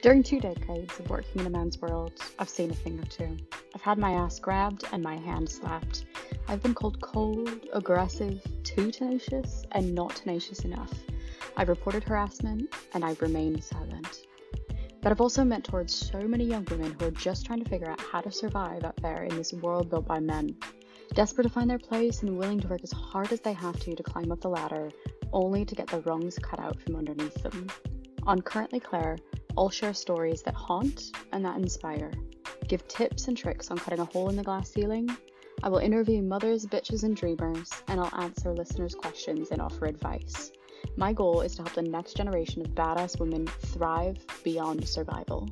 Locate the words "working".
1.10-1.40